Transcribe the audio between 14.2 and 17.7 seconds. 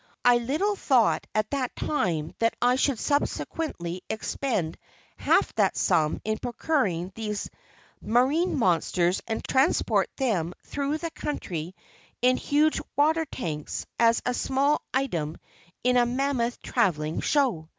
a small item in a mammoth travelling show.